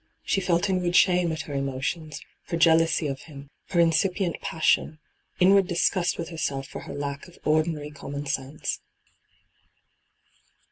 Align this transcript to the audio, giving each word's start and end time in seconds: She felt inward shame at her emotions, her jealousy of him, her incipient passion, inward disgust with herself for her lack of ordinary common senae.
She 0.23 0.41
felt 0.41 0.67
inward 0.67 0.95
shame 0.95 1.31
at 1.31 1.41
her 1.41 1.53
emotions, 1.53 2.21
her 2.47 2.57
jealousy 2.57 3.05
of 3.05 3.21
him, 3.29 3.51
her 3.69 3.79
incipient 3.79 4.41
passion, 4.41 4.97
inward 5.39 5.67
disgust 5.67 6.17
with 6.17 6.29
herself 6.29 6.65
for 6.67 6.79
her 6.81 6.93
lack 6.95 7.27
of 7.27 7.37
ordinary 7.45 7.91
common 7.91 8.23
senae. 8.25 8.79